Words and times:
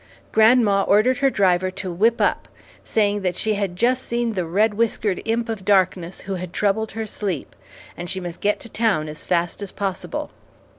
Grandma 0.31 0.81
ordered 0.81 1.19
her 1.19 1.29
driver 1.29 1.69
to 1.69 1.93
whip 1.93 2.19
up, 2.19 2.47
saying 2.83 3.21
that 3.21 3.35
she 3.35 3.53
had 3.53 3.75
just 3.75 4.03
seen 4.03 4.31
the 4.33 4.47
red 4.47 4.73
whiskered 4.73 5.21
imp 5.25 5.47
of 5.47 5.63
darkness 5.63 6.21
who 6.21 6.33
had 6.33 6.51
troubled 6.53 6.93
her 6.93 7.05
sleep, 7.05 7.55
and 7.95 8.09
she 8.09 8.19
must 8.19 8.41
get 8.41 8.59
to 8.61 8.67
town 8.67 9.07
as 9.07 9.23
fast 9.25 9.61
as 9.61 9.71
possible. 9.71 10.31